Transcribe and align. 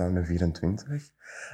ik 0.00 0.14
ben 0.14 0.26
24. 0.26 1.12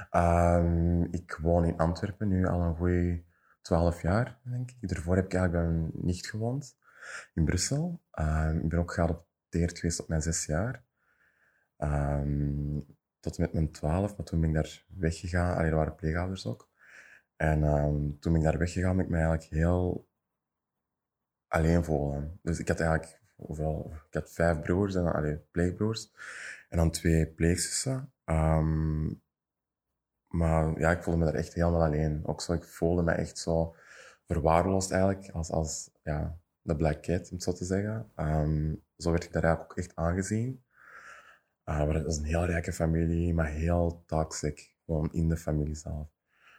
Ehm, 0.09 1.03
ik 1.03 1.37
woon 1.41 1.65
in 1.65 1.77
Antwerpen 1.77 2.27
nu 2.27 2.47
al 2.47 2.61
een 2.61 2.75
goede 2.75 3.23
12 3.61 4.01
jaar, 4.01 4.39
denk 4.43 4.71
ik. 4.71 4.89
Daarvoor 4.89 5.15
heb 5.15 5.25
ik 5.25 5.33
eigenlijk 5.33 5.65
bij 5.65 5.91
mijn 5.93 6.15
gewoond 6.15 6.77
in 7.33 7.45
Brussel. 7.45 8.01
Ehm, 8.11 8.57
ik 8.57 8.69
ben 8.69 8.79
ook 8.79 8.93
geadopteerd 8.93 9.79
geweest 9.79 9.99
op 10.01 10.07
mijn 10.07 10.21
zes 10.21 10.45
jaar. 10.45 10.83
Ehm, 11.77 12.79
tot 13.19 13.37
met 13.37 13.53
mijn 13.53 13.71
12, 13.71 14.17
maar 14.17 14.25
toen 14.25 14.39
ben 14.39 14.49
ik 14.49 14.55
daar 14.55 14.85
weggegaan. 14.87 15.55
Allee, 15.55 15.69
er 15.69 15.75
waren 15.75 15.95
pleegouders 15.95 16.45
ook. 16.45 16.69
En 17.35 17.61
toen 18.19 18.31
ben 18.31 18.41
ik 18.41 18.47
daar 18.47 18.57
weggegaan, 18.57 18.95
ben 18.95 19.05
ik 19.05 19.11
me 19.11 19.17
eigenlijk 19.17 19.49
heel 19.49 20.07
alleen 21.47 21.83
voelen. 21.83 22.39
Dus 22.41 22.59
ik 22.59 22.67
had 22.67 22.79
eigenlijk 22.79 23.18
overal, 23.39 23.91
ik 24.07 24.13
had 24.13 24.31
vijf 24.31 24.61
broers 24.61 24.95
en 24.95 25.45
pleegbroers. 25.51 26.11
En 26.69 26.77
dan 26.77 26.91
twee 26.91 27.27
pleegzussen. 27.27 28.11
Um, 28.25 29.21
maar 30.27 30.79
ja, 30.79 30.91
ik 30.91 31.03
voelde 31.03 31.19
me 31.19 31.25
daar 31.25 31.41
echt 31.41 31.53
helemaal 31.53 31.83
alleen. 31.83 32.21
Ook 32.25 32.41
zo, 32.41 32.53
ik 32.53 32.63
voelde 32.63 33.01
me 33.01 33.11
echt 33.11 33.37
zo 33.37 33.75
verwaarloosd 34.25 34.91
eigenlijk, 34.91 35.29
als, 35.29 35.49
als 35.49 35.89
ja, 36.03 36.37
de 36.61 36.75
black 36.75 37.01
cat, 37.01 37.29
om 37.29 37.35
het 37.35 37.43
zo 37.43 37.53
te 37.53 37.65
zeggen. 37.65 38.11
Um, 38.15 38.83
zo 38.97 39.11
werd 39.11 39.23
ik 39.23 39.31
daar 39.31 39.43
eigenlijk 39.43 39.71
ook 39.71 39.77
echt 39.77 39.95
aangezien. 39.95 40.63
Uh, 41.65 41.77
maar 41.77 41.93
het 41.93 42.07
is 42.07 42.17
een 42.17 42.23
heel 42.23 42.45
rijke 42.45 42.73
familie, 42.73 43.33
maar 43.33 43.47
heel 43.47 44.03
toxic, 44.05 44.75
gewoon 44.85 45.13
in 45.13 45.29
de 45.29 45.37
familie 45.37 45.75
zelf. 45.75 46.07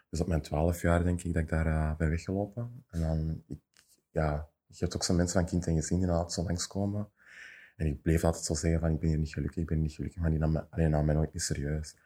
Dus 0.08 0.20
op 0.20 0.26
mijn 0.26 0.42
twaalf 0.42 0.82
jaar 0.82 1.04
denk 1.04 1.22
ik 1.22 1.34
dat 1.34 1.42
ik 1.42 1.48
daar 1.48 1.66
uh, 1.66 1.96
ben 1.96 2.10
weggelopen. 2.10 2.84
En 2.90 3.00
dan, 3.00 3.42
ik, 3.46 3.60
ja, 4.10 4.49
je 4.70 4.84
hebt 4.84 4.94
ook 4.94 5.04
zo'n 5.04 5.16
mensen 5.16 5.40
van 5.40 5.48
kind 5.48 5.66
en 5.66 5.74
gezin 5.74 5.98
die 5.98 6.08
altijd 6.08 6.32
zo 6.32 6.42
langskomen. 6.42 7.08
En 7.76 7.86
ik 7.86 8.02
bleef 8.02 8.24
altijd 8.24 8.44
zo 8.44 8.54
zeggen 8.54 8.80
van, 8.80 8.90
ik 8.90 9.00
ben 9.00 9.08
hier 9.08 9.18
niet 9.18 9.32
gelukkig, 9.32 9.62
ik 9.62 9.68
ben 9.68 9.80
niet 9.80 9.92
gelukkig, 9.92 10.20
maar 10.20 10.30
die 10.30 10.38
nam 10.38 10.66
alleen 10.70 10.90
nam 10.90 11.04
mij 11.04 11.14
nooit 11.14 11.32
niet 11.32 11.42
serieus. 11.42 11.96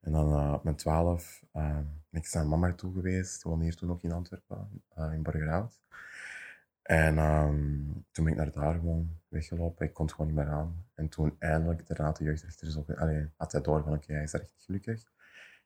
En 0.00 0.12
dan 0.12 0.32
uh, 0.32 0.52
op 0.52 0.64
mijn 0.64 0.76
twaalf 0.76 1.44
uh, 1.52 1.78
ben 2.10 2.20
ik 2.20 2.32
naar 2.32 2.46
mama 2.46 2.74
toe 2.74 2.92
geweest, 2.92 3.42
woonde 3.42 3.64
hier 3.64 3.76
toen 3.76 3.88
nog 3.88 4.02
in 4.02 4.12
Antwerpen, 4.12 4.82
uh, 4.98 5.12
in 5.12 5.22
Borgerhout. 5.22 5.80
En 6.82 7.18
um, 7.18 8.04
toen 8.10 8.24
ben 8.24 8.32
ik 8.32 8.38
naar 8.38 8.50
daar 8.50 8.74
gewoon 8.74 9.18
weggelopen, 9.28 9.86
ik 9.86 9.94
kon 9.94 10.04
het 10.04 10.14
gewoon 10.14 10.34
niet 10.34 10.44
meer 10.44 10.52
aan. 10.52 10.86
En 10.94 11.08
toen 11.08 11.36
eindelijk, 11.38 11.86
de 11.86 11.94
de 11.94 12.24
jeugdrechter, 12.24 12.70
zo, 12.70 12.84
allee, 12.96 13.30
had 13.36 13.52
hij 13.52 13.60
door 13.60 13.82
van, 13.82 13.92
oké, 13.92 14.12
hij 14.12 14.22
is 14.22 14.32
echt 14.32 14.52
gelukkig. 14.56 15.04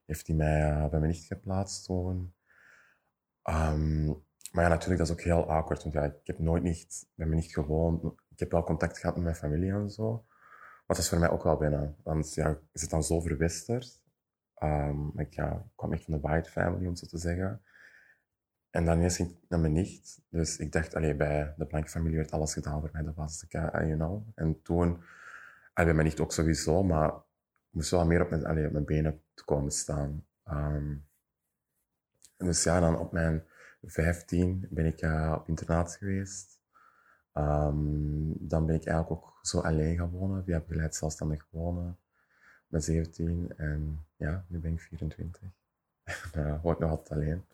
Heeft 0.05 0.27
hij 0.27 0.37
mij 0.37 0.89
bij 0.89 0.99
mijn 0.99 1.11
nicht 1.11 1.27
geplaatst 1.27 1.85
toen. 1.85 2.35
Um, 3.51 4.23
maar 4.55 4.65
ja, 4.65 4.71
natuurlijk, 4.71 4.99
dat 4.99 5.09
is 5.09 5.13
ook 5.13 5.21
heel 5.21 5.51
awkward. 5.51 5.83
Want 5.83 5.95
ja, 5.95 6.05
ik 6.05 6.27
heb 6.27 6.39
nooit 6.39 6.63
niet 6.63 7.09
bij 7.15 7.27
me 7.27 7.35
niet 7.35 7.53
gewoond. 7.53 8.05
Ik 8.29 8.39
heb 8.39 8.51
wel 8.51 8.63
contact 8.63 8.99
gehad 8.99 9.15
met 9.15 9.25
mijn 9.25 9.37
familie 9.37 9.73
en 9.73 9.91
zo. 9.91 10.25
Maar 10.87 10.97
dat 10.97 10.99
is 10.99 11.09
voor 11.09 11.19
mij 11.19 11.31
ook 11.31 11.43
wel 11.43 11.57
binnen. 11.57 11.97
Want 12.03 12.35
ja, 12.35 12.59
is 12.73 12.81
het 12.81 12.91
dan 12.91 13.03
zo 13.03 13.21
verwesterd. 13.21 14.03
Um, 14.63 15.13
ik, 15.17 15.35
ja, 15.35 15.53
ik 15.53 15.73
kwam 15.75 15.93
echt 15.93 16.05
van 16.05 16.15
de 16.15 16.21
white 16.21 16.51
family, 16.51 16.87
om 16.87 16.97
zo 16.97 17.07
te 17.07 17.19
zeggen. 17.19 17.63
En 18.71 18.85
dan 18.85 19.11
ging 19.11 19.31
ik 19.31 19.37
naar 19.49 19.61
mijn 19.61 19.73
nicht. 19.73 20.21
Dus 20.29 20.59
ik 20.59 20.73
dacht, 20.73 20.95
allee, 20.95 21.17
bij 21.17 21.55
de 21.57 21.67
blanke 21.67 21.89
familie 21.89 22.17
werd 22.17 22.31
alles 22.31 22.53
gedaan 22.53 22.81
voor 22.81 22.91
mij. 22.93 23.03
Dat 23.03 23.15
was 23.15 23.39
de 23.39 23.47
you 23.51 23.95
know. 23.95 24.29
En 24.35 24.63
toen, 24.63 24.87
allee, 24.87 25.05
bij 25.75 25.95
mijn 25.95 26.07
nicht 26.07 26.21
ook 26.21 26.33
sowieso, 26.33 26.83
maar 26.83 27.09
ik 27.09 27.71
moest 27.71 27.91
wel 27.91 28.07
meer 28.07 28.23
op 28.23 28.31
mijn, 28.31 28.47
allee, 28.47 28.67
op 28.67 28.73
mijn 28.73 28.85
benen 28.85 29.23
te 29.35 29.45
komen 29.45 29.71
staan. 29.71 30.27
Um, 30.49 31.07
dus 32.37 32.63
ja, 32.63 32.81
dan 32.81 32.99
op 32.99 33.13
mijn 33.13 33.45
15 33.87 34.67
ben 34.71 34.87
ik 34.87 35.03
uh, 35.03 35.37
op 35.39 35.49
internaat 35.49 35.97
geweest. 35.97 36.61
Um, 37.35 38.35
dan 38.39 38.67
ben 38.67 38.75
ik 38.75 38.87
eigenlijk 38.87 39.11
ook 39.11 39.39
zo 39.43 39.61
alleen 39.61 39.97
gaan 39.97 40.11
wonen, 40.11 40.45
via 40.45 40.61
begeleid 40.61 40.95
zelfstandig 40.95 41.47
wonen. 41.51 41.99
Met 42.67 42.85
17 42.85 43.53
en 43.57 44.07
ja, 44.17 44.45
nu 44.49 44.59
ben 44.59 44.73
ik 44.73 44.81
24. 44.81 45.43
uh, 46.37 46.63
woon 46.63 46.73
ik 46.73 46.79
nog 46.79 46.91
altijd 46.91 47.11
alleen. 47.11 47.45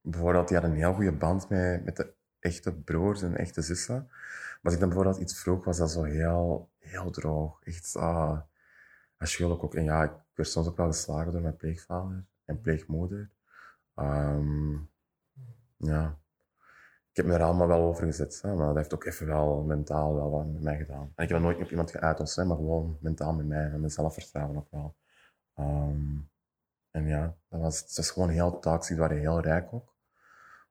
Bijvoorbeeld, 0.00 0.48
die 0.48 0.56
had 0.56 0.66
een 0.66 0.76
heel 0.76 0.94
goede 0.94 1.12
band 1.12 1.48
met, 1.48 1.84
met 1.84 1.96
de 1.96 2.12
echte 2.38 2.74
broers 2.74 3.22
en 3.22 3.36
echte 3.36 3.62
zussen. 3.62 4.06
Maar 4.06 4.58
als 4.62 4.74
ik 4.74 4.80
dan 4.80 4.88
bijvoorbeeld 4.88 5.20
iets 5.20 5.40
vroeg, 5.40 5.64
was 5.64 5.78
dat 5.78 5.90
zo 5.90 6.02
heel, 6.02 6.70
heel 6.78 7.10
droog. 7.10 7.60
Echt 7.62 7.94
uh, 7.96 8.40
afschuwelijk 9.16 9.62
ook. 9.62 9.74
En 9.74 9.84
ja, 9.84 10.02
ik 10.02 10.12
werd 10.34 10.48
soms 10.48 10.68
ook 10.68 10.76
wel 10.76 10.86
geslagen 10.86 11.32
door 11.32 11.40
mijn 11.40 11.56
pleegvader 11.56 12.24
en 12.44 12.60
pleegmoeder. 12.60 13.30
Um, 14.00 14.90
ja. 15.76 16.18
Ik 17.10 17.16
heb 17.16 17.26
me 17.26 17.34
er 17.34 17.42
allemaal 17.42 17.66
wel 17.66 17.82
over 17.82 18.06
gezet, 18.06 18.42
hè, 18.42 18.54
maar 18.54 18.66
dat 18.66 18.76
heeft 18.76 18.94
ook 18.94 19.04
even 19.04 19.26
wel 19.26 19.62
mentaal 19.62 20.14
wel 20.14 20.30
wat 20.30 20.46
met 20.46 20.62
mij 20.62 20.76
gedaan. 20.76 21.12
En 21.14 21.24
ik 21.24 21.28
heb 21.28 21.28
dat 21.28 21.40
nooit 21.40 21.58
op 21.58 21.70
iemand 21.70 21.90
geuit 21.90 22.20
of 22.20 22.36
maar 22.36 22.56
gewoon 22.56 22.98
mentaal 23.00 23.32
met 23.32 23.46
mij 23.46 23.64
en 23.64 23.80
mijn 23.80 23.90
zelfvertrouwen 23.90 24.56
ook 24.56 24.70
wel. 24.70 24.96
Um, 25.58 26.30
en 26.90 27.06
ja, 27.06 27.36
dat 27.48 27.60
was, 27.60 27.80
het 27.80 27.96
was 27.96 28.10
gewoon 28.10 28.28
heel 28.28 28.58
toxisch, 28.58 28.96
waren 28.96 29.18
heel 29.18 29.40
rijk 29.40 29.72
ook. 29.72 29.94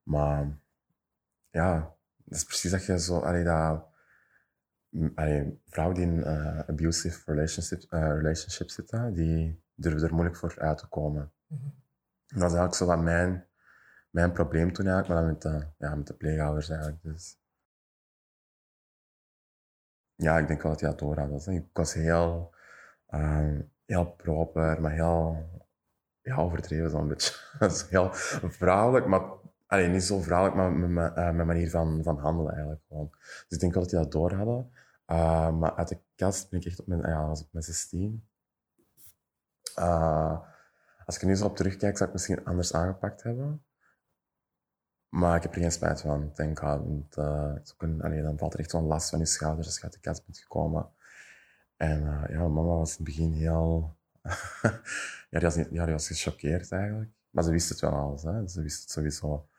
Maar 0.04 0.58
ja, 1.50 1.96
dat 2.24 2.38
is 2.38 2.44
precies 2.44 2.72
dat 2.72 2.86
je 2.86 3.00
zo, 3.00 3.20
allee, 3.20 3.44
dat, 3.44 3.86
allee, 5.16 5.62
vrouwen 5.66 5.96
die 5.96 6.06
in 6.06 6.18
uh, 6.18 6.60
abusive 6.60 7.32
relationship, 7.32 7.94
uh, 7.94 8.00
relationship 8.00 8.70
zitten, 8.70 9.14
die 9.14 9.64
durven 9.76 10.08
er 10.08 10.14
moeilijk 10.14 10.36
voor 10.38 10.60
uit 10.60 10.78
te 10.78 10.88
komen. 10.88 11.32
Mm 11.48 11.58
-hmm. 11.58 11.74
Dat 12.30 12.38
is 12.38 12.42
eigenlijk 12.42 12.74
zo 12.74 12.86
wat 12.86 13.00
mijn, 13.00 13.48
mijn 14.10 14.32
probleem 14.32 14.74
toen 14.74 14.88
eigenlijk, 14.88 15.22
maar 15.22 15.32
met 15.32 15.42
de, 15.42 15.68
ja, 15.78 15.96
met 15.96 16.08
de 16.08 16.14
pleegouders 16.14 16.70
eigenlijk. 16.70 17.04
Dus. 17.04 17.38
Ja, 20.16 20.38
ik 20.38 20.48
denk 20.48 20.62
wel 20.62 20.72
dat 20.72 20.82
hij 20.82 20.90
dat 20.90 21.00
door 21.00 21.20
had. 21.20 21.48
Ik 21.48 21.68
was 21.74 21.94
heel, 21.94 22.54
um, 23.10 23.72
heel 23.86 24.12
proper, 24.12 24.82
maar 24.82 24.92
heel 24.92 25.50
ja, 26.22 26.36
overdreven 26.36 26.90
zo'n 26.90 27.08
beetje. 27.08 27.34
heel 27.90 28.10
vrouwelijk, 28.50 29.06
maar 29.06 29.22
niet 29.70 30.04
zo 30.04 30.22
vrouwelijk, 30.22 30.58
maar 30.58 30.72
met 30.72 30.90
mijn 30.90 31.38
uh, 31.38 31.46
manier 31.46 31.70
van, 31.70 32.04
van 32.04 32.18
handelen 32.18 32.52
eigenlijk 32.52 32.82
gewoon. 32.88 33.10
Dus 33.12 33.48
ik 33.50 33.60
denk 33.60 33.74
wel 33.74 33.84
dat 33.84 33.92
hij 33.92 34.02
dat 34.02 34.12
door 34.12 34.34
hadden. 34.34 34.72
Uh, 35.08 35.58
maar 35.58 35.76
uit 35.76 35.88
de 35.88 36.00
kast 36.16 36.50
ben 36.50 36.60
ik 36.60 36.66
echt 36.66 36.80
op 36.80 36.88
mijn, 36.88 37.02
ja, 37.02 37.28
was 37.28 37.42
op 37.42 37.48
mijn 37.52 37.66
16. 37.66 38.28
Uh, 39.80 40.40
als 41.10 41.18
ik 41.18 41.24
nu 41.24 41.36
zo 41.36 41.46
op 41.46 41.56
terugkijk, 41.56 41.98
zou 41.98 42.10
ik 42.10 42.16
misschien 42.16 42.46
anders 42.46 42.74
aangepakt 42.74 43.24
hebben. 43.24 43.64
Maar 45.10 45.36
ik 45.36 45.42
heb 45.42 45.56
er 45.56 45.62
geen 45.62 45.72
spijt 45.72 46.02
van, 46.02 46.32
denk 46.34 46.52
ik. 46.52 46.60
Want, 46.60 47.18
uh, 47.18 47.56
een, 47.78 48.02
allee, 48.02 48.22
dan 48.22 48.38
valt 48.38 48.54
er 48.54 48.60
echt 48.60 48.70
zo'n 48.70 48.86
last 48.86 49.10
van 49.10 49.20
je 49.20 49.26
schouders 49.26 49.68
als 49.68 49.76
je 49.76 49.84
uit 49.84 49.94
de 49.94 50.00
kast 50.00 50.26
bent 50.26 50.38
gekomen. 50.38 50.90
En 51.78 52.02
uh, 52.02 52.24
ja, 52.30 52.48
mama 52.48 52.62
was 52.62 52.90
in 52.90 52.96
het 52.96 53.16
begin 53.16 53.32
heel... 53.32 53.98
ja, 55.30 55.40
die 55.40 55.80
was, 55.80 55.90
was 55.92 56.08
gechoqueerd 56.08 56.72
eigenlijk. 56.72 57.12
Maar 57.30 57.44
ze 57.44 57.52
wist 57.52 57.70
het 57.70 57.80
wel 57.80 57.92
alles. 57.92 58.24
Hè. 58.24 58.48
Ze 58.48 58.62
wist 58.62 58.82
het 58.82 58.92
sowieso. 58.92 59.50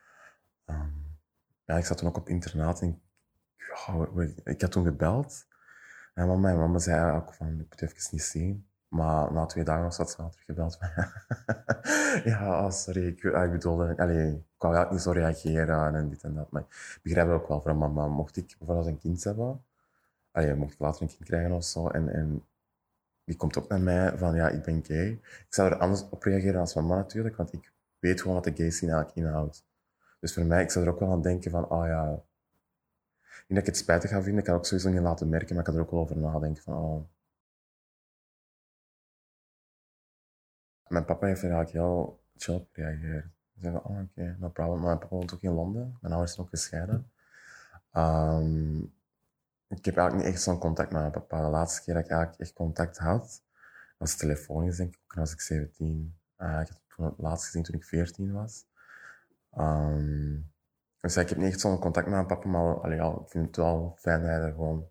Um, 0.65 1.17
ja, 1.65 1.77
ik 1.77 1.85
zat 1.85 1.97
toen 1.97 2.07
ook 2.07 2.17
op 2.17 2.29
internaat 2.29 2.81
en 2.81 3.01
ik 4.43 4.61
had 4.61 4.71
toen 4.71 4.85
gebeld. 4.85 5.47
En 6.13 6.27
mama, 6.27 6.53
mama 6.53 6.79
zei 6.79 7.15
ook 7.15 7.33
van, 7.33 7.47
ik 7.47 7.69
moet 7.69 7.81
even 7.81 8.07
niet 8.11 8.23
zien. 8.23 8.70
Maar 8.91 9.33
na 9.33 9.45
twee 9.45 9.63
dagen 9.63 9.83
was 9.83 9.97
dat 9.97 10.09
ze 10.09 10.15
teruggebeld. 10.15 10.77
ja, 12.31 12.65
oh, 12.65 12.71
sorry, 12.71 13.07
ik, 13.07 13.25
ah, 13.25 13.51
bedoelde, 13.51 13.93
allee, 13.97 14.31
ik 14.31 14.61
wou 14.61 14.75
eigenlijk 14.75 14.91
niet 14.91 15.01
zo 15.01 15.11
reageren 15.11 15.95
en 15.95 16.09
dit 16.09 16.23
en 16.23 16.33
dat. 16.33 16.51
Maar 16.51 16.61
ik 16.61 16.99
begrijp 17.03 17.27
het 17.27 17.35
ook 17.35 17.47
wel 17.47 17.61
van 17.61 17.77
mama. 17.77 18.07
Mocht 18.07 18.37
ik 18.37 18.55
bijvoorbeeld 18.57 18.87
een 18.87 18.99
kind 18.99 19.23
hebben, 19.23 19.63
allee, 20.31 20.55
mocht 20.55 20.73
ik 20.73 20.79
later 20.79 21.01
een 21.01 21.07
kind 21.07 21.23
krijgen 21.23 21.51
of 21.51 21.63
zo, 21.63 21.87
en, 21.87 22.09
en 22.09 22.45
die 23.23 23.35
komt 23.35 23.57
ook 23.57 23.67
naar 23.67 23.81
mij 23.81 24.17
van, 24.17 24.35
ja, 24.35 24.49
ik 24.49 24.63
ben 24.63 24.83
gay. 24.85 25.07
Ik 25.21 25.45
zou 25.49 25.71
er 25.71 25.77
anders 25.77 26.09
op 26.09 26.23
reageren 26.23 26.59
als 26.59 26.75
mama 26.75 26.95
natuurlijk, 26.95 27.35
want 27.35 27.53
ik 27.53 27.73
weet 27.99 28.21
gewoon 28.21 28.35
wat 28.35 28.43
de 28.43 28.55
gay 28.55 28.69
scene 28.69 28.91
eigenlijk 28.91 29.27
inhoudt. 29.27 29.65
Dus 30.19 30.33
voor 30.33 30.45
mij, 30.45 30.63
ik 30.63 30.71
zou 30.71 30.85
er 30.85 30.91
ook 30.91 30.99
wel 30.99 31.11
aan 31.11 31.21
denken 31.21 31.51
van, 31.51 31.69
oh 31.69 31.85
ja, 31.87 32.09
niet 33.47 33.47
dat 33.47 33.57
ik 33.57 33.65
het 33.65 33.77
spijtig 33.77 34.09
ga 34.09 34.21
vinden, 34.21 34.39
ik 34.39 34.45
kan 34.45 34.55
ook 34.55 34.65
sowieso 34.65 34.89
niet 34.89 35.01
laten 35.01 35.29
merken, 35.29 35.55
maar 35.55 35.63
ik 35.63 35.69
kan 35.69 35.75
er 35.75 35.85
ook 35.85 35.91
wel 35.91 35.99
over 35.99 36.17
nadenken 36.17 36.63
van, 36.63 36.75
oh, 36.75 37.05
Mijn 40.91 41.05
papa 41.05 41.25
heeft 41.25 41.41
er 41.41 41.51
eigenlijk 41.51 41.85
heel 41.85 42.19
chill 42.37 42.55
op 42.55 42.67
gereageerd. 42.71 43.25
Ze 43.53 43.59
zei 43.59 43.75
oh 43.75 43.85
oké, 43.85 44.07
okay, 44.11 44.35
no 44.39 44.49
problem. 44.49 44.77
Maar 44.77 44.87
mijn 44.87 44.99
papa 44.99 45.15
woont 45.15 45.33
ook 45.33 45.41
in 45.41 45.53
Londen. 45.53 45.97
Mijn 46.01 46.13
ouders 46.13 46.33
zijn 46.33 46.45
ook 46.45 46.51
gescheiden. 46.51 47.11
Um, 47.93 48.93
ik 49.67 49.85
heb 49.85 49.97
eigenlijk 49.97 50.13
niet 50.13 50.35
echt 50.35 50.43
zo'n 50.43 50.59
contact 50.59 50.91
met 50.91 51.01
mijn 51.01 51.11
papa. 51.11 51.41
De 51.41 51.49
laatste 51.49 51.81
keer 51.81 51.93
dat 51.93 52.03
ik 52.03 52.09
eigenlijk 52.09 52.41
echt 52.41 52.53
contact 52.53 52.97
had, 52.97 53.43
was 53.97 54.15
telefonisch, 54.15 54.77
denk 54.77 54.93
ik. 54.93 54.99
Ook 55.03 55.13
was 55.13 55.33
ik 55.33 55.41
17. 55.41 56.15
Uh, 56.37 56.59
ik 56.61 56.67
toen 56.95 57.05
het 57.05 57.13
laatst 57.17 57.45
gezien 57.45 57.63
toen 57.63 57.75
ik 57.75 57.85
14 57.85 58.33
was. 58.33 58.65
Um, 59.57 60.51
dus 60.99 61.17
ik 61.17 61.29
heb 61.29 61.37
niet 61.37 61.47
echt 61.47 61.59
zo'n 61.59 61.79
contact 61.79 62.05
met 62.05 62.15
mijn 62.15 62.27
papa, 62.27 62.47
maar 62.47 62.81
allee, 62.81 62.97
ja, 62.97 63.09
ik 63.09 63.29
vind 63.29 63.45
het 63.45 63.55
wel 63.55 63.95
fijn 63.99 64.21
dat 64.21 64.29
hij 64.29 64.39
er 64.39 64.51
gewoon, 64.51 64.87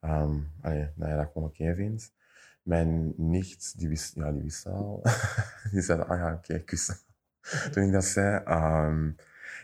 um, 0.00 0.52
allee, 0.60 0.92
dat, 0.94 1.10
dat 1.10 1.30
gewoon 1.32 1.48
oké 1.48 1.74
vindt. 1.74 2.12
Mijn 2.62 3.12
nicht, 3.16 3.78
die 3.78 3.88
wist, 3.88 4.14
ja, 4.14 4.32
die 4.32 4.42
wist 4.42 4.66
al. 4.66 5.02
die 5.72 5.80
zei, 5.80 6.00
ah 6.00 6.18
ja, 6.18 6.32
oké, 6.32 6.58
kussen. 6.58 6.96
Toen 7.70 7.82
ik 7.82 7.92
dat 7.92 8.04
zei. 8.04 8.42
Um, 8.46 9.16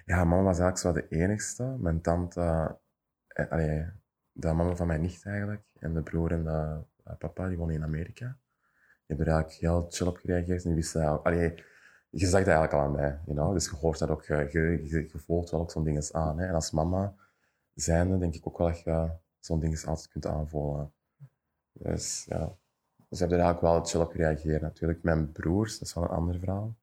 ja, 0.04 0.24
mama 0.24 0.42
was 0.42 0.58
eigenlijk 0.58 0.78
zo 0.78 0.92
de 0.92 1.16
enigste. 1.22 1.76
Mijn 1.78 2.00
tante, 2.00 2.76
eh, 3.28 3.50
allee, 3.50 3.86
de 4.32 4.52
mama 4.52 4.74
van 4.74 4.86
mijn 4.86 5.00
nicht 5.00 5.26
eigenlijk, 5.26 5.62
en 5.78 5.94
de 5.94 6.02
broer 6.02 6.32
en 6.32 6.44
de 6.44 6.84
eh, 7.04 7.16
papa, 7.18 7.48
die 7.48 7.56
woonde 7.56 7.74
in 7.74 7.82
Amerika. 7.82 8.26
Die 8.26 9.16
hebben 9.16 9.26
er 9.26 9.32
eigenlijk 9.32 9.62
heel 9.62 9.86
chill 9.90 10.06
op 10.06 10.16
gereageerd. 10.16 10.62
En 10.62 10.68
die 10.68 10.74
wisten 10.74 11.22
allee, 11.22 11.54
je 12.10 12.26
zag 12.26 12.44
dat 12.44 12.54
eigenlijk 12.54 12.72
al 12.72 12.80
aan 12.80 12.92
mij. 12.92 13.20
You 13.24 13.36
know? 13.36 13.52
Dus 13.52 13.64
je 13.64 13.76
hoort 13.76 13.98
dat 13.98 14.08
ook, 14.08 14.24
je, 14.24 14.48
je, 14.50 14.88
je, 14.88 15.18
voelt 15.18 15.50
wel 15.50 15.60
ook 15.60 15.70
zo'n 15.70 15.84
dingen 15.84 16.14
aan. 16.14 16.38
Hè? 16.38 16.46
En 16.46 16.54
als 16.54 16.70
mama 16.70 17.14
zijnde 17.74 18.18
denk 18.18 18.34
ik 18.34 18.46
ook 18.46 18.58
wel 18.58 18.66
dat 18.66 18.80
je 18.80 19.10
zo'n 19.38 19.60
dingen 19.60 19.86
altijd 19.86 20.08
kunt 20.08 20.26
aanvoelen. 20.26 20.92
Dus 21.72 22.24
ja, 22.28 22.56
dus 23.08 23.18
hebben 23.18 23.38
er 23.38 23.44
eigenlijk 23.44 23.74
wel 23.74 23.84
chill 23.84 24.00
op 24.00 24.10
gereageerd 24.10 24.62
natuurlijk. 24.62 25.02
Mijn 25.02 25.32
broers, 25.32 25.78
dat 25.78 25.88
is 25.88 25.94
wel 25.94 26.04
een 26.04 26.10
ander 26.10 26.38
verhaal. 26.38 26.76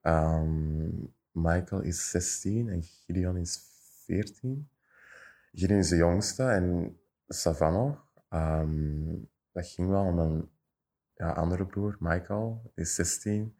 Ehm, 0.00 0.88
Michael 1.30 1.80
is 1.80 2.10
16 2.10 2.68
en 2.68 2.82
Gideon 2.82 3.36
is 3.36 3.60
14. 4.04 4.68
Gideon 5.52 5.78
is 5.78 5.88
de 5.88 5.96
jongste 5.96 6.42
en 6.42 6.96
Savannah, 7.28 7.98
ehm, 8.28 9.14
dat 9.52 9.66
ging 9.66 9.88
wel 9.88 10.04
om 10.04 10.18
een 10.18 10.50
ja, 11.14 11.32
andere 11.32 11.66
broer, 11.66 11.96
Michael, 11.98 12.72
is 12.74 12.94
16. 12.94 13.56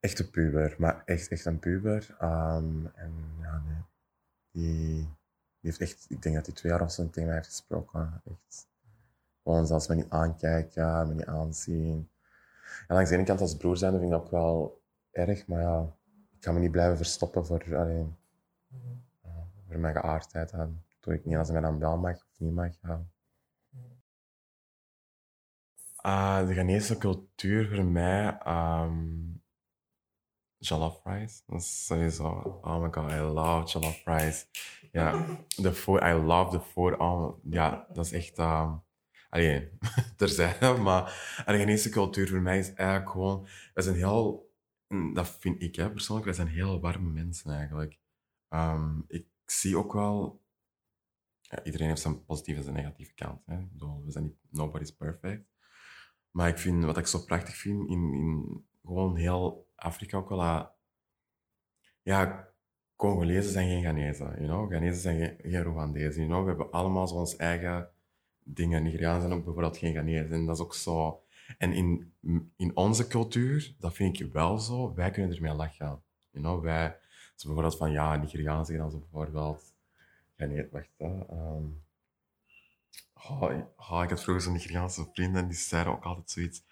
Echt 0.00 0.18
een 0.18 0.30
puber, 0.30 0.74
maar 0.78 1.02
echt, 1.04 1.28
echt 1.28 1.44
een 1.44 1.58
puber. 1.58 2.16
Ehm, 2.18 2.86
en 2.94 3.12
ja, 3.40 3.62
nee. 3.66 3.82
Die, 4.50 4.96
die 5.60 5.70
heeft 5.70 5.80
echt, 5.80 6.06
ik 6.08 6.22
denk 6.22 6.34
dat 6.34 6.46
hij 6.46 6.54
twee 6.54 6.72
jaar 6.72 6.80
of 6.80 6.92
zo 6.92 7.10
tegen 7.10 7.24
mij 7.24 7.34
heeft 7.34 7.48
gesproken. 7.48 8.22
Echt. 8.24 8.70
Gewoon 9.42 9.66
zelfs 9.66 9.88
me 9.88 9.94
niet 9.94 10.10
aankijken, 10.10 11.08
me 11.08 11.14
niet 11.14 11.26
aanzien. 11.26 12.10
En 12.86 12.94
langs 12.94 13.10
de 13.10 13.16
ene 13.16 13.24
kant 13.24 13.40
als 13.40 13.56
broer 13.56 13.76
zijn 13.76 13.92
vind 13.92 14.04
ik 14.04 14.10
dat 14.10 14.20
ook 14.20 14.30
wel 14.30 14.82
erg, 15.10 15.46
maar 15.46 15.60
ja, 15.60 15.94
ik 16.36 16.44
ga 16.44 16.52
me 16.52 16.58
niet 16.58 16.70
blijven 16.70 16.96
verstoppen 16.96 17.46
voor, 17.46 17.76
allee, 17.76 18.06
ja, 19.22 19.46
voor 19.66 19.78
mijn 19.78 19.94
geaardheid. 19.94 20.50
Dat 20.50 20.68
doe 21.00 21.14
ik 21.14 21.24
niet 21.24 21.36
als 21.36 21.48
hij 21.48 21.60
mij 21.60 21.70
dan 21.70 21.78
wel 21.78 21.96
mag 21.96 22.14
of 22.14 22.38
niet 22.38 22.54
mag. 22.54 22.72
Ja. 22.82 23.04
Ah, 25.96 26.46
de 26.46 26.52
Ghanese 26.54 26.98
cultuur 26.98 27.74
voor 27.74 27.84
mij, 27.84 28.38
ehm 28.38 29.32
jollof 30.62 31.00
rice. 31.04 31.42
Dat 31.46 31.60
is 31.60 31.86
sowieso, 31.86 32.60
oh 32.62 32.80
my 32.80 32.88
god, 32.90 33.10
I 33.10 33.20
love 33.20 33.66
jollof 33.66 34.04
rice. 34.04 34.46
Ja, 34.92 35.26
food, 35.72 36.02
I 36.02 36.12
love 36.12 36.50
the 36.50 36.60
food. 36.60 36.98
Oh, 36.98 37.38
ja, 37.42 37.86
dat 37.92 38.04
is 38.04 38.12
echt, 38.12 38.38
um, 38.38 38.82
allee, 39.32 39.70
terzijde, 40.16 40.72
maar 40.72 41.04
de 41.46 41.56
Ghanese 41.56 41.88
cultuur 41.88 42.28
voor 42.28 42.40
mij 42.40 42.58
is 42.58 42.72
eigenlijk 42.74 43.10
gewoon, 43.10 43.46
wij 43.74 43.84
zijn 43.84 43.96
heel, 43.96 44.52
mm, 44.88 45.14
dat 45.14 45.28
vind 45.28 45.62
ik 45.62 45.76
hè, 45.76 45.90
persoonlijk, 45.90 46.26
wij 46.26 46.34
zijn 46.34 46.48
heel 46.48 46.80
warme 46.80 47.10
mensen 47.10 47.50
eigenlijk. 47.52 47.98
Ehm, 48.48 49.00
ik 49.08 49.26
zie 49.44 49.76
ook 49.76 49.92
wel, 49.92 50.42
ja, 51.40 51.64
iedereen 51.64 51.88
heeft 51.88 52.00
zijn 52.00 52.24
positieve 52.24 52.58
en 52.58 52.64
zijn 52.64 52.76
negatieve 52.76 53.14
kant. 53.14 53.46
Hè. 53.46 53.56
Bedoel, 53.62 54.04
we 54.04 54.10
zijn 54.10 54.24
niet, 54.24 54.36
nobody's 54.50 54.96
perfect. 54.96 55.50
Maar 56.30 56.48
ik 56.48 56.58
vind, 56.58 56.84
wat 56.84 56.98
ik 56.98 57.06
zo 57.06 57.24
prachtig 57.24 57.56
vind 57.56 57.88
in, 57.88 58.14
in 58.14 58.64
gewoon 58.82 59.16
heel 59.16 59.68
Afrika 59.74 60.16
ook 60.16 60.28
wel, 60.28 60.38
dat, 60.38 60.72
ja, 62.02 62.48
Congolezen 62.96 63.52
zijn 63.52 63.68
geen 63.68 63.82
Ghanese, 63.82 64.24
you 64.24 64.46
know? 64.46 64.70
Ghanezen 64.70 65.00
zijn 65.00 65.18
geen, 65.18 65.50
geen 65.50 65.62
Rwandezen, 65.62 66.26
you 66.26 66.26
know? 66.26 66.42
We 66.42 66.48
hebben 66.48 66.70
allemaal 66.70 67.08
zo 67.08 67.14
ons 67.14 67.36
eigen 67.36 67.91
dingen. 68.44 68.82
Nigerianen 68.82 69.20
zijn 69.20 69.32
ook 69.32 69.44
bijvoorbeeld 69.44 69.76
geen 69.76 69.92
Ghanezen. 69.92 70.32
En 70.32 70.46
dat 70.46 70.56
is 70.56 70.62
ook 70.62 70.74
zo... 70.74 71.22
En 71.58 71.72
in, 71.72 72.12
in 72.56 72.76
onze 72.76 73.06
cultuur, 73.06 73.74
dat 73.78 73.94
vind 73.94 74.20
ik 74.20 74.32
wel 74.32 74.58
zo, 74.58 74.94
wij 74.94 75.10
kunnen 75.10 75.36
ermee 75.36 75.54
lachen. 75.54 76.02
You 76.30 76.44
know? 76.44 76.62
Wij, 76.62 76.96
bijvoorbeeld 77.42 77.76
van, 77.76 77.92
ja, 77.92 78.16
Nigerianen 78.16 78.66
zeggen 78.66 78.84
dan 78.84 78.92
zo 78.92 78.98
bijvoorbeeld... 78.98 79.74
Ghanese, 80.36 80.68
wacht, 80.70 80.88
hè. 80.96 81.26
ehm, 81.26 81.64
Oh, 83.30 83.42
oh, 83.76 84.02
ik 84.02 84.10
had 84.10 84.22
vroeger 84.22 84.42
zo'n 84.42 84.52
Nigeriaanse 84.52 85.08
vriend 85.12 85.36
en 85.36 85.48
die 85.48 85.56
zeiden 85.56 85.92
ook 85.92 86.04
altijd 86.04 86.30
zoiets. 86.30 86.64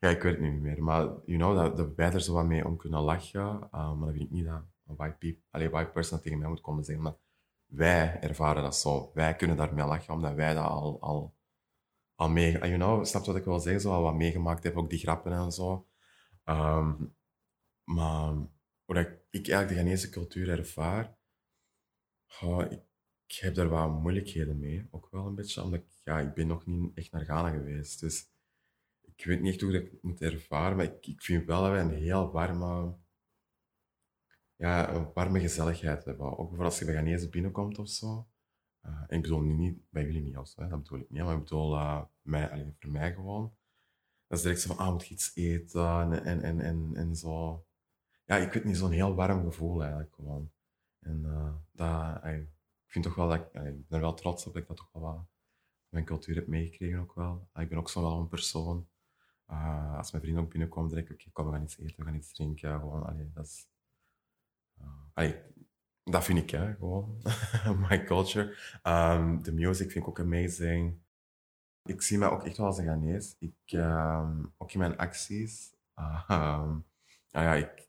Ja, 0.00 0.08
ik 0.08 0.22
weet 0.22 0.32
het 0.32 0.42
niet 0.42 0.60
meer. 0.60 0.82
Maar 0.82 1.04
you 1.24 1.38
know, 1.38 1.56
dat, 1.56 1.76
dat 1.76 1.94
wij 1.94 2.12
er 2.12 2.20
zo 2.20 2.32
wat 2.32 2.46
mee 2.46 2.66
om 2.66 2.76
kunnen 2.76 3.00
lachen. 3.00 3.68
Uh, 3.74 3.92
maar 3.92 4.06
dat 4.06 4.10
vind 4.10 4.24
ik 4.24 4.30
niet 4.30 4.44
dat 4.44 4.62
een 4.86 4.96
white, 4.96 5.34
white 5.50 5.90
person 5.90 6.20
tegen 6.20 6.38
mij 6.38 6.48
moet 6.48 6.60
komen 6.60 6.84
zeggen. 6.84 7.16
Wij 7.68 8.20
ervaren 8.20 8.62
dat 8.62 8.76
zo. 8.76 9.10
Wij 9.14 9.36
kunnen 9.36 9.56
daarmee 9.56 9.84
lachen, 9.84 10.14
omdat 10.14 10.34
wij 10.34 10.54
dat 10.54 10.64
al, 10.64 11.00
al, 11.00 11.36
al 12.14 12.28
mee... 12.28 12.52
You 12.52 12.74
know, 12.74 13.04
snap 13.04 13.24
wat 13.24 13.36
ik 13.36 13.44
wil 13.44 13.60
zeggen? 13.60 13.80
Zo 13.80 13.92
al 13.92 14.02
wat 14.02 14.14
meegemaakt 14.14 14.62
heb, 14.62 14.76
ook 14.76 14.90
die 14.90 14.98
grappen 14.98 15.32
en 15.32 15.52
zo. 15.52 15.88
Ehm, 16.44 16.94
maar 17.84 18.32
hoe 18.84 19.20
ik 19.30 19.48
eigenlijk 19.48 19.68
de 19.68 19.74
Ghanese 19.74 20.10
cultuur 20.10 20.48
ervaar... 20.48 21.16
Oh, 22.40 22.60
ik, 22.70 22.82
ik 23.26 23.34
heb 23.40 23.54
daar 23.54 23.68
wat 23.68 24.00
moeilijkheden 24.00 24.58
mee, 24.58 24.88
ook 24.90 25.08
wel 25.10 25.26
een 25.26 25.34
beetje, 25.34 25.62
omdat 25.62 25.80
ik, 25.80 25.86
ja, 26.04 26.18
ik 26.18 26.34
ben 26.34 26.46
nog 26.46 26.66
niet 26.66 26.96
echt 26.96 27.12
naar 27.12 27.24
Ghana 27.24 27.50
geweest. 27.50 28.00
Dus 28.00 28.30
ik 29.00 29.24
weet 29.24 29.40
niet 29.40 29.52
echt 29.52 29.60
hoe 29.60 29.72
ik 29.72 29.90
het 29.90 30.02
moet 30.02 30.20
ervaren, 30.20 30.76
maar 30.76 30.86
ik, 30.86 31.06
ik 31.06 31.22
vind 31.22 31.46
wel 31.46 31.62
dat 31.62 31.70
wij 31.70 31.80
een 31.80 31.90
heel 31.90 32.30
warme, 32.30 32.96
ja, 34.58 35.10
warme 35.14 35.40
gezelligheid 35.40 36.04
hebben. 36.04 36.38
Ook 36.38 36.58
als 36.58 36.78
je 36.78 36.84
bij 36.84 36.94
Ghanese 36.94 37.28
binnenkomt 37.28 37.78
of 37.78 37.88
zo. 37.88 38.28
En 38.80 39.16
ik 39.16 39.22
bedoel 39.22 39.40
niet 39.40 39.90
bij 39.90 40.04
jullie 40.04 40.22
niet, 40.22 40.54
hè, 40.56 40.68
dat 40.68 40.82
bedoel 40.82 40.98
ik 40.98 41.10
niet, 41.10 41.22
maar 41.22 41.34
ik 41.34 41.42
bedoel 41.42 41.74
uh, 41.74 42.02
mij, 42.22 42.50
alleen 42.50 42.76
voor 42.78 42.90
mij 42.90 43.14
gewoon. 43.14 43.56
Dat 44.26 44.38
is 44.38 44.44
direct 44.44 44.60
zo 44.60 44.74
van, 44.74 44.86
ah, 44.86 44.92
moet 44.92 45.10
iets 45.10 45.36
eten 45.36 46.24
en, 46.24 46.42
en, 46.42 46.60
en, 46.60 46.90
en, 46.94 47.16
zo. 47.16 47.64
Ja, 48.24 48.36
ik 48.36 48.52
weet 48.52 48.64
niet, 48.64 48.76
zo'n 48.76 48.90
heel 48.90 49.14
warm 49.14 49.44
gevoel 49.44 49.80
eigenlijk 49.80 50.14
gewoon. 50.14 50.52
En 50.98 51.22
uh, 51.24 51.54
dat, 51.72 52.24
ik 52.24 52.48
vind 52.86 53.04
toch 53.04 53.14
wel 53.14 53.28
dat 53.28 53.38
ik, 53.38 53.52
ben 53.52 53.84
er 53.88 54.00
wel 54.00 54.14
trots 54.14 54.46
op 54.46 54.52
dat 54.52 54.62
ik 54.62 54.68
dat 54.68 54.76
toch 54.76 54.92
wel 54.92 55.02
wat 55.02 55.26
mijn 55.88 56.04
cultuur 56.04 56.34
heb 56.34 56.46
meegekregen 56.46 56.98
ook 56.98 57.14
wel. 57.14 57.48
Ik 57.54 57.68
ben 57.68 57.78
ook 57.78 57.88
zo 57.88 58.00
wel 58.00 58.18
een 58.18 58.28
persoon. 58.28 58.88
Als 59.96 60.10
mijn 60.10 60.22
vrienden 60.22 60.44
ook 60.44 60.50
binnenkomen, 60.50 60.94
denk 60.94 61.08
ik, 61.08 61.14
oké, 61.14 61.30
kom, 61.30 61.46
we 61.46 61.52
gaan 61.52 61.62
iets 61.62 61.78
eten, 61.78 61.96
we 61.96 62.04
gaan 62.04 62.14
iets 62.14 62.32
drinken. 62.32 62.78
Gewoon, 62.80 63.06
allee, 63.06 63.30
dat 63.32 63.44
is... 63.44 63.68
Allee, 65.14 65.42
dat 66.04 66.24
vind 66.24 66.38
ik, 66.38 66.50
hè, 66.50 66.74
gewoon. 66.74 67.22
My 67.88 68.04
culture. 68.04 68.56
Um, 68.82 69.42
de 69.42 69.52
music 69.52 69.90
vind 69.90 70.04
ik 70.04 70.08
ook 70.08 70.20
amazing. 70.20 71.00
Ik 71.82 72.02
zie 72.02 72.18
mij 72.18 72.28
ook 72.28 72.44
echt 72.44 72.56
wel 72.56 72.66
als 72.66 72.78
een 72.78 72.84
Ghanese. 72.84 73.36
Ik, 73.38 73.72
um, 73.72 74.54
ook 74.56 74.72
in 74.72 74.78
mijn 74.78 74.96
acties. 74.96 75.76
Uh, 75.96 76.76
ja, 77.26 77.54
ik... 77.54 77.88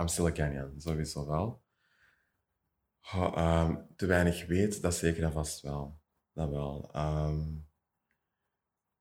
I'm 0.00 0.08
still 0.08 0.26
a 0.26 0.30
Kenyan, 0.30 0.80
sowieso 0.80 1.26
wel. 1.26 1.64
Te 3.96 4.06
weinig 4.06 4.46
weet, 4.46 4.82
dat 4.82 4.94
zeker 4.94 5.24
en 5.24 5.32
vast 5.32 5.60
wel. 5.60 6.00
Dat 6.32 6.50
wel. 6.50 6.90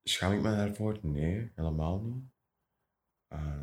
Schaam 0.04 0.34
ik 0.34 0.42
me 0.42 0.56
daarvoor? 0.56 1.00
Nee, 1.02 1.52
helemaal 1.56 2.02
niet. 2.02 2.24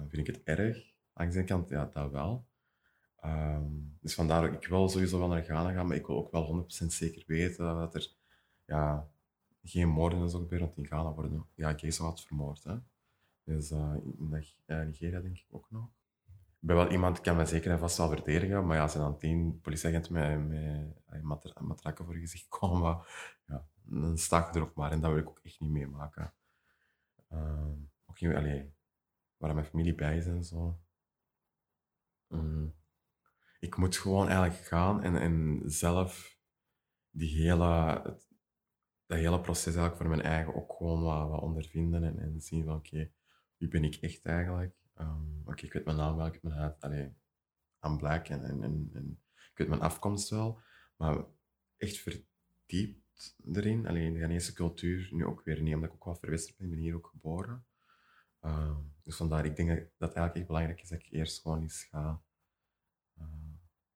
Vind 0.09 0.29
ik 0.29 0.35
het 0.35 0.43
erg? 0.45 0.93
Aan 1.12 1.31
de 1.31 1.37
ene 1.37 1.47
kant, 1.47 1.69
ja, 1.69 1.87
dat 1.87 2.11
wel. 2.11 2.49
Um, 3.25 3.97
dus 4.00 4.14
vandaar 4.14 4.43
dat 4.43 4.62
ik 4.62 4.69
wil 4.69 4.88
sowieso 4.88 5.19
wel 5.19 5.29
naar 5.29 5.43
Ghana 5.43 5.73
gaan, 5.73 5.87
maar 5.87 5.97
ik 5.97 6.07
wil 6.07 6.17
ook 6.17 6.31
wel 6.31 6.64
100% 6.64 6.67
zeker 6.87 7.25
weten 7.26 7.64
dat 7.64 7.95
er 7.95 8.12
ja, 8.64 9.09
geen 9.62 9.88
moorden 9.88 10.21
en 10.21 10.31
zo 10.31 10.47
want 10.49 10.76
in 10.76 10.87
Ghana 10.87 11.12
worden 11.12 11.47
ja, 11.55 11.79
gays 11.79 11.99
wat 11.99 12.23
vermoord. 12.23 12.64
Hè? 12.64 12.76
Dus 13.45 13.71
uh, 13.71 13.95
in 14.19 14.47
Nigeria 14.67 15.21
denk 15.21 15.37
ik 15.37 15.47
ook 15.50 15.71
nog 15.71 15.88
ik 16.62 16.69
ben 16.69 16.76
wel 16.76 16.91
iemand, 16.91 17.14
die 17.14 17.25
kan 17.25 17.37
mij 17.37 17.47
zeker 17.47 17.71
en 17.71 17.79
vast 17.79 17.97
wel 17.97 18.09
verdedigen, 18.09 18.67
maar 18.67 18.76
ja, 18.76 18.83
er 18.83 18.99
dan 18.99 19.19
tien 19.19 19.61
politieagenten 19.61 20.12
met, 20.12 20.49
met, 21.23 21.61
met 21.61 21.97
voor 21.99 22.14
je 22.14 22.21
gezicht 22.21 22.49
komen, 22.59 23.05
ja, 23.47 23.67
dan 23.83 24.19
sta 24.19 24.49
je 24.52 24.59
er 24.59 24.64
ook 24.67 24.75
maar. 24.75 24.91
En 24.91 25.00
dat 25.00 25.11
wil 25.11 25.21
ik 25.21 25.29
ook 25.29 25.41
echt 25.43 25.61
niet 25.61 25.71
meemaken. 25.71 26.33
Uh, 27.33 27.67
ook 28.07 28.21
niet, 28.21 28.35
allee, 28.35 28.73
waar 29.37 29.55
mijn 29.55 29.67
familie 29.67 29.95
bij 29.95 30.17
is 30.17 30.26
en 30.26 30.45
zo. 30.45 30.79
Um, 32.29 32.75
ik 33.62 33.76
moet 33.76 33.97
gewoon 33.97 34.28
eigenlijk 34.28 34.64
gaan 34.64 35.02
en, 35.02 35.61
zelf 35.64 36.38
die 37.11 37.42
hele, 37.42 38.00
het, 38.02 38.26
dat 39.07 39.19
hele 39.19 39.40
proces 39.40 39.75
eigenlijk 39.75 39.97
voor 39.97 40.09
mijn 40.09 40.23
eigen 40.23 40.54
ook 40.54 40.73
gewoon 40.73 41.02
wat, 41.02 41.28
wat 41.28 41.40
ondervinden 41.40 42.04
en, 42.04 42.19
en 42.19 42.40
zien 42.40 42.64
van 42.64 42.76
oké, 42.76 43.11
wie 43.57 43.69
ben 43.69 43.85
ik 43.85 43.95
echt 43.95 44.25
eigenlijk? 44.25 44.75
Um, 45.00 45.42
Oké, 45.45 45.64
ik 45.64 45.73
weet 45.73 45.85
mijn 45.85 45.97
naam 45.97 46.16
wel, 46.16 46.26
ik 46.26 46.33
heb 46.33 46.42
mijn 46.42 46.54
huid, 46.54 46.81
allee, 46.81 47.14
I'm 47.81 47.99
black 47.99 48.28
en, 48.28 48.45
en, 48.45 48.62
en, 48.92 49.21
ik 49.35 49.59
weet 49.59 49.69
mijn 49.69 49.81
afkomst 49.81 50.28
wel, 50.28 50.61
maar 50.97 51.25
echt 51.76 51.97
verdiept 51.97 53.37
erin, 53.52 53.87
alleen 53.87 54.12
de 54.12 54.19
Ghanese 54.19 54.52
cultuur 54.52 55.09
nu 55.11 55.25
ook 55.25 55.42
weer 55.45 55.62
niet, 55.62 55.75
omdat 55.75 55.88
ik 55.88 55.95
ook 55.95 56.04
wel 56.04 56.16
verwesterd 56.16 56.57
ben, 56.57 56.71
ben 56.71 56.78
hier 56.78 56.95
ook 56.95 57.07
geboren. 57.07 57.66
Uh, 58.40 58.76
dus 59.04 59.16
vandaar, 59.16 59.45
ik 59.45 59.57
denk 59.57 59.69
dat 59.69 59.78
dat 59.78 60.14
eigenlijk 60.14 60.37
echt 60.37 60.47
belangrijk 60.47 60.83
is 60.83 60.88
dat 60.88 60.99
ik 60.99 61.11
eerst 61.11 61.40
gewoon 61.40 61.61
eens 61.62 61.85
ga, 61.85 62.23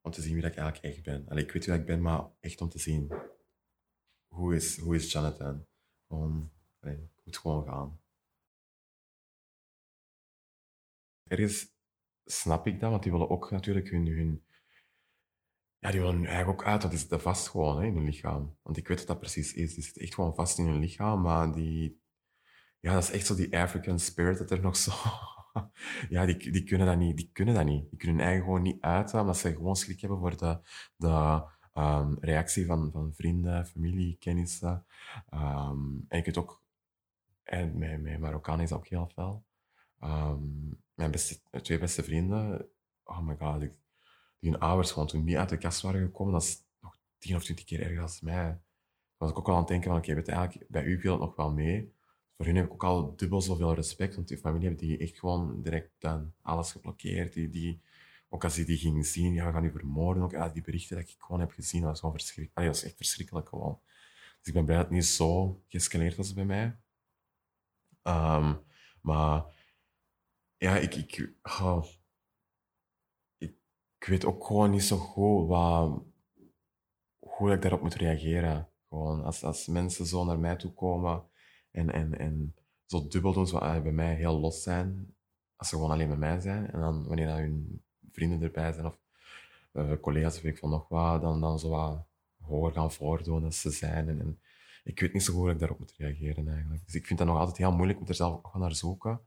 om 0.06 0.12
te 0.12 0.22
zien 0.22 0.32
wie 0.32 0.42
dat 0.42 0.50
ik 0.50 0.58
eigenlijk 0.58 0.94
echt 0.94 1.04
ben. 1.04 1.36
Ik 1.36 1.52
weet 1.52 1.64
wie 1.64 1.74
dat 1.74 1.80
ik 1.80 1.86
ben, 1.86 2.02
maar 2.02 2.30
echt 2.40 2.60
om 2.60 2.68
te 2.68 2.78
zien, 2.78 3.12
hoe 4.26 4.54
is, 4.54 4.78
hoe 4.78 4.94
is 4.94 5.12
Jonathan? 5.12 5.66
Allee, 6.06 7.10
ik 7.16 7.24
moet 7.24 7.38
gewoon 7.38 7.64
gaan. 7.64 8.00
ergens 11.26 11.74
snap 12.24 12.66
ik 12.66 12.80
dat, 12.80 12.90
want 12.90 13.02
die 13.02 13.12
willen 13.12 13.30
ook 13.30 13.50
natuurlijk 13.50 13.90
hun, 13.90 14.06
hun 14.06 14.44
ja, 15.78 15.90
die 15.90 16.00
willen 16.00 16.16
hun 16.16 16.26
eigen 16.26 16.52
ook 16.52 16.64
uit. 16.64 16.82
Dat 16.82 16.92
is 16.92 17.08
de 17.08 17.18
vast 17.18 17.48
gewoon 17.48 17.80
hè, 17.80 17.86
in 17.86 17.94
hun 17.94 18.04
lichaam. 18.04 18.58
Want 18.62 18.76
ik 18.76 18.88
weet 18.88 18.98
wat 18.98 19.06
dat 19.06 19.18
precies 19.18 19.54
is. 19.54 19.74
Die 19.74 19.84
zit 19.84 19.96
echt 19.96 20.14
gewoon 20.14 20.34
vast 20.34 20.58
in 20.58 20.66
hun 20.66 20.80
lichaam, 20.80 21.20
maar 21.20 21.52
die, 21.52 22.02
ja, 22.80 22.92
dat 22.92 23.02
is 23.02 23.10
echt 23.10 23.26
zo 23.26 23.34
die 23.34 23.58
African 23.58 23.98
spirit 23.98 24.38
dat 24.38 24.50
er 24.50 24.60
nog 24.60 24.76
zo... 24.76 24.92
ja, 26.08 26.26
die, 26.26 26.52
die, 26.52 26.64
kunnen 26.64 26.86
dat 26.86 26.98
niet, 26.98 27.16
die 27.16 27.30
kunnen 27.32 27.54
dat 27.54 27.64
niet. 27.64 27.90
Die 27.90 27.98
kunnen 27.98 28.16
hun 28.16 28.26
eigen 28.26 28.44
gewoon 28.44 28.62
niet 28.62 28.80
uiten, 28.80 29.20
omdat 29.20 29.36
ze 29.36 29.52
gewoon 29.52 29.76
schrik 29.76 30.00
hebben 30.00 30.18
voor 30.18 30.36
de, 30.36 30.60
de 30.96 31.42
um, 31.74 32.16
reactie 32.20 32.66
van, 32.66 32.90
van 32.92 33.14
vrienden, 33.14 33.66
familie, 33.66 34.16
kennissen. 34.18 34.86
Um, 35.34 36.04
en 36.08 36.18
ik 36.18 36.26
het 36.26 36.38
ook... 36.38 36.64
En 37.42 37.78
met, 37.78 38.02
met 38.02 38.20
Marokkaan 38.20 38.60
is 38.60 38.72
ook 38.72 38.86
heel 38.86 39.10
fel. 39.14 39.44
Um, 40.00 40.84
mijn 40.94 41.10
beste, 41.10 41.40
twee 41.62 41.78
beste 41.78 42.02
vrienden, 42.02 42.68
oh 43.04 43.20
my 43.20 43.36
god, 43.36 43.60
die, 43.60 43.72
die 44.38 44.50
hun 44.50 44.60
ouders 44.60 44.90
gewoon 44.90 45.08
toen 45.08 45.24
niet 45.24 45.36
uit 45.36 45.48
de 45.48 45.58
kast 45.58 45.80
waren 45.80 46.00
gekomen, 46.00 46.32
dat 46.32 46.42
is 46.42 46.62
nog 46.80 46.98
tien 47.18 47.36
of 47.36 47.44
twintig 47.44 47.64
keer 47.64 47.80
erger 47.80 47.96
dan 47.96 48.10
mij. 48.20 48.60
was 49.16 49.30
ik 49.30 49.38
ook 49.38 49.48
al 49.48 49.52
aan 49.52 49.58
het 49.58 49.68
denken 49.68 49.90
van, 49.90 49.98
oké, 49.98 50.10
okay, 50.10 50.34
eigenlijk, 50.34 50.70
bij 50.70 50.84
u 50.84 51.00
viel 51.00 51.12
het 51.12 51.20
nog 51.20 51.36
wel 51.36 51.52
mee. 51.52 51.95
Voor 52.36 52.46
hun 52.46 52.56
heb 52.56 52.64
ik 52.64 52.72
ook 52.72 52.84
al 52.84 53.16
dubbel 53.16 53.40
zoveel 53.40 53.74
respect, 53.74 54.14
want 54.14 54.28
die 54.28 54.38
familie 54.38 54.68
hebben 54.68 54.86
die 54.86 54.98
echt 54.98 55.18
gewoon 55.18 55.62
direct 55.62 55.90
dan 55.98 56.32
alles 56.42 56.72
geblokkeerd. 56.72 57.32
Die, 57.32 57.48
die, 57.48 57.80
ook 58.28 58.44
als 58.44 58.54
die 58.54 58.64
die 58.64 58.78
gingen 58.78 59.04
zien, 59.04 59.32
ja, 59.32 59.46
we 59.46 59.52
gaan 59.52 59.62
die 59.62 59.70
vermoorden. 59.70 60.22
Ook 60.22 60.52
die 60.52 60.62
berichten 60.62 60.96
dat 60.96 61.08
ik 61.08 61.16
gewoon 61.18 61.40
heb 61.40 61.50
gezien, 61.50 61.80
dat 61.80 61.90
was 61.90 62.00
gewoon 62.00 62.14
verschrikkelijk. 62.14 62.66
dat 62.66 62.66
was 62.66 62.84
echt 62.84 62.96
verschrikkelijk 62.96 63.48
gewoon. 63.48 63.80
Dus 64.38 64.46
ik 64.46 64.52
ben 64.54 64.64
blij 64.64 64.76
dat 64.76 64.86
het 64.86 64.94
niet 64.94 65.04
zo 65.04 65.62
geëscaleerd 65.68 66.16
was 66.16 66.32
bij 66.32 66.44
mij. 66.44 66.76
Um, 68.02 68.60
maar 69.00 69.44
ja, 70.56 70.76
ik, 70.76 70.94
ik, 70.94 71.32
oh, 71.42 71.84
ik, 73.38 73.54
ik, 73.98 74.06
weet 74.06 74.24
ook 74.24 74.46
gewoon 74.46 74.70
niet 74.70 74.84
zo 74.84 74.96
goed 74.96 75.48
wat, 75.48 76.02
hoe 77.18 77.52
ik 77.52 77.62
daarop 77.62 77.82
moet 77.82 77.94
reageren. 77.94 78.68
Gewoon 78.88 79.24
als, 79.24 79.44
als 79.44 79.66
mensen 79.66 80.06
zo 80.06 80.24
naar 80.24 80.38
mij 80.38 80.56
toe 80.56 80.72
komen 80.72 81.28
en, 81.76 81.92
en, 81.92 82.18
en 82.18 82.54
zo 82.86 83.08
dubbel 83.08 83.32
doen, 83.32 83.46
zo 83.46 83.58
bij 83.58 83.92
mij 83.92 84.14
heel 84.14 84.40
los 84.40 84.62
zijn, 84.62 85.14
als 85.56 85.68
ze 85.68 85.74
gewoon 85.74 85.90
alleen 85.90 86.08
met 86.08 86.18
mij 86.18 86.40
zijn. 86.40 86.70
En 86.70 86.80
dan 86.80 87.06
wanneer 87.06 87.26
dan 87.26 87.36
hun 87.36 87.82
vrienden 88.12 88.42
erbij 88.42 88.72
zijn 88.72 88.86
of 88.86 88.98
uh, 89.72 89.92
collega's 90.00 90.36
of 90.36 90.44
ik 90.44 90.58
van 90.58 90.70
nog 90.70 90.88
wat, 90.88 91.20
dan, 91.20 91.40
dan 91.40 91.58
zo 91.58 91.68
wat 91.68 92.06
hoger 92.40 92.72
gaan 92.72 92.92
voordoen 92.92 93.44
als 93.44 93.60
ze 93.60 93.70
zijn. 93.70 94.08
En, 94.08 94.20
en, 94.20 94.40
ik 94.84 95.00
weet 95.00 95.12
niet 95.12 95.22
zo 95.22 95.32
goed 95.32 95.42
hoe 95.42 95.50
ik 95.50 95.58
daarop 95.58 95.78
moet 95.78 95.94
reageren 95.96 96.48
eigenlijk. 96.48 96.84
Dus 96.84 96.94
ik 96.94 97.06
vind 97.06 97.18
dat 97.18 97.28
nog 97.28 97.38
altijd 97.38 97.56
heel 97.56 97.72
moeilijk, 97.72 98.00
om 98.00 98.06
er 98.06 98.14
zelf 98.14 98.34
ook 98.34 98.54
naar 98.54 98.74
zoeken 98.74 99.20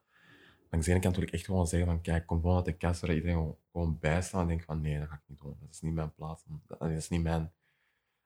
langs 0.70 0.86
de 0.86 0.92
ene 0.92 1.02
kant 1.02 1.16
wil 1.16 1.24
ik 1.26 1.34
echt 1.34 1.46
gewoon 1.46 1.68
zeggen 1.68 1.90
van 1.90 2.02
kijk, 2.02 2.26
kom 2.26 2.42
gewoon 2.42 2.56
uit 2.56 2.66
de 2.66 2.74
kast 2.74 3.02
waar 3.02 3.14
iedereen 3.14 3.56
gewoon, 3.72 3.98
bijstaan 4.00 4.42
en 4.42 4.48
denk 4.48 4.64
van 4.64 4.82
nee, 4.82 5.00
dat 5.00 5.08
ga 5.08 5.16
ik 5.16 5.22
niet 5.26 5.40
doen. 5.40 5.56
Dat 5.60 5.70
is 5.70 5.82
niet 5.82 5.94
mijn 5.94 6.14
plaats. 6.14 6.44
Dat, 6.68 6.90
is 6.90 7.10
niet 7.10 7.22
mijn... 7.22 7.52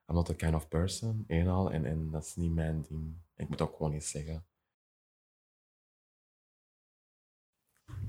I'm 0.10 0.16
not 0.16 0.26
that 0.26 0.36
kind 0.36 0.56
of 0.56 0.68
person, 0.68 1.24
eenmaal. 1.28 1.72
En, 1.72 1.86
en 1.86 2.12
dat 2.12 2.26
is 2.26 2.36
niet 2.36 2.54
mijn 2.54 2.86
ding. 2.88 3.16
Ik 3.36 3.50
moet 3.50 3.62
ook 3.62 3.76
gewoon 3.76 3.92
niet 3.92 4.06
zeggen. 4.06 4.46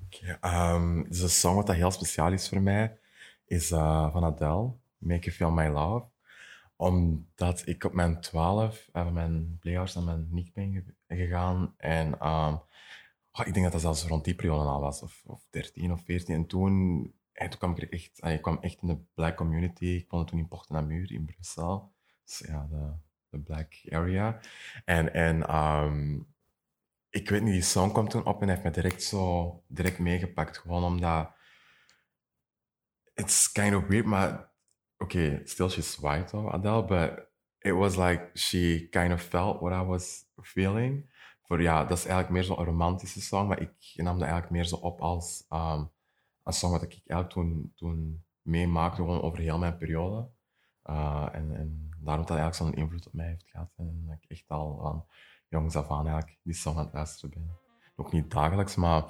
Okay, 0.04 0.75
um, 0.75 1.09
dus 1.09 1.21
een 1.21 1.28
song 1.28 1.54
wat 1.54 1.66
dat 1.66 1.76
heel 1.76 1.90
speciaal 1.90 2.33
is 2.33 2.49
voor 2.49 2.61
mij, 2.61 2.99
is 3.45 3.71
uh, 3.71 4.12
van 4.12 4.25
Adele, 4.25 4.73
Make 4.99 5.21
You 5.21 5.37
Feel 5.37 5.50
My 5.50 5.66
Love. 5.66 6.07
Omdat 6.76 7.66
ik 7.66 7.85
op 7.85 7.93
mijn 7.93 8.21
12 8.21 8.88
uh, 8.93 9.11
mijn 9.12 9.59
playhouse 9.59 9.99
naar 9.99 10.07
mijn 10.07 10.28
nick 10.31 10.52
ben 10.52 10.97
gegaan. 11.09 11.75
En 11.76 12.26
um, 12.28 12.62
Oh, 13.38 13.47
ik 13.47 13.54
denk 13.54 13.64
dat 13.64 13.73
dat 13.73 13.81
zelfs 13.81 14.07
rond 14.07 14.25
die 14.25 14.35
periode 14.35 14.69
al 14.69 14.81
was, 14.81 15.02
of, 15.02 15.23
of 15.26 15.47
13 15.50 15.93
of 15.93 16.02
14. 16.04 16.35
En 16.35 16.47
toen, 16.47 17.02
en 17.33 17.50
toen 17.50 17.59
kwam 17.59 17.76
ik 17.76 17.90
echt, 17.90 18.25
ik 18.25 18.43
kwam 18.43 18.59
echt 18.61 18.83
in 18.83 18.88
de 18.88 18.99
black 19.14 19.37
community. 19.37 19.85
Ik 19.85 20.11
woonde 20.11 20.31
toen 20.31 20.38
in 20.38 20.49
Porte-Namur 20.49 21.12
in 21.12 21.25
Brussel. 21.25 21.93
Dus 22.25 22.38
ja, 22.47 22.69
de 23.35 23.43
black 23.43 23.73
area. 23.88 24.41
En, 24.85 25.14
en 25.14 25.57
um, 25.57 26.26
ik 27.11 27.31
weet 27.31 27.43
niet, 27.43 27.53
die 27.53 27.62
song 27.62 27.93
kwam 27.93 28.09
toen 28.09 28.25
op 28.26 28.43
en 28.43 28.49
heeft 28.49 28.62
me 28.62 28.71
direct 28.71 29.03
zo 29.03 29.62
direct 29.69 29.99
meegepakt. 29.99 30.59
Gewoon 30.59 30.85
omdat... 30.85 31.31
It's 33.14 33.53
kind 33.53 33.75
of 33.75 33.87
weird, 33.87 34.07
maar... 34.07 34.53
Oké, 34.99 35.17
okay, 35.17 35.41
still 35.45 35.69
she's 35.69 35.97
white 35.97 36.25
though, 36.25 36.55
Adele, 36.55 36.85
but 36.85 37.29
it 37.59 37.73
was 37.73 37.97
like 37.97 38.31
she 38.35 38.87
kind 38.91 39.12
of 39.12 39.23
felt 39.23 39.61
what 39.61 39.73
I 39.83 39.87
was 39.87 40.25
feeling 40.43 41.12
voor, 41.45 41.62
ja, 41.62 41.85
dat 41.85 41.99
is 41.99 42.07
eigenlijk 42.07 42.31
meer 42.31 42.45
zo'n 42.45 42.64
romantische 42.64 43.21
song, 43.21 43.49
maar 43.49 43.61
ik 43.61 43.93
nam 43.95 44.19
dat 44.19 44.29
eigenlijk 44.29 44.50
meer 44.50 44.64
zo 44.64 44.76
op 44.76 45.00
als 45.00 45.47
um, 45.50 45.91
een 46.43 46.53
song 46.53 46.73
wat 46.73 46.83
ik 46.83 47.00
eigenlijk 47.07 47.31
toen, 47.31 47.73
toen 47.75 48.25
meemaakte, 48.43 48.97
gewoon 48.97 49.23
over 49.23 49.38
heel 49.38 49.59
mijn 49.59 49.76
periode. 49.76 50.29
Uh, 50.85 51.29
en, 51.33 51.57
en 51.57 51.94
daarom 52.04 52.26
dat 52.26 52.37
eigenlijk 52.37 52.56
zo'n 52.56 52.82
invloed 52.82 53.06
op 53.06 53.12
mij 53.12 53.26
heeft 53.26 53.50
gehad. 53.50 53.73
En 53.76 54.04
dat 54.06 54.16
ik 54.20 54.30
echt 54.30 54.49
al 54.49 54.78
van 54.82 55.06
jongs 55.49 55.76
af 55.76 55.90
aan 55.90 56.06
eigenlijk 56.06 56.38
die 56.42 56.54
song 56.54 56.76
aan 56.76 56.84
het 56.84 56.92
luisteren 56.92 57.30
ben. 57.30 57.58
Ook 57.96 58.12
niet 58.12 58.30
dagelijks, 58.30 58.75
maar 58.75 59.04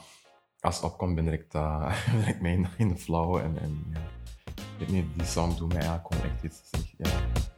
als 0.60 0.76
het 0.76 0.84
opkomt 0.84 1.14
ben 1.14 1.28
ik 1.28 1.54
uh, 1.54 1.94
direct 2.10 2.40
mee 2.46 2.66
in, 2.76 2.88
de 2.88 2.96
flow. 2.96 3.36
En, 3.36 3.58
en 3.58 3.86
ja, 3.90 4.00
ik 4.54 4.78
weet 4.78 4.88
niet, 4.88 5.14
die 5.14 5.26
song 5.26 5.54
doet 5.56 5.68
mij 5.68 5.82
eigenlijk 5.82 6.14
gewoon 6.14 6.30
echt 6.32 6.42
iets. 6.44 6.70
Ja. 6.96 7.52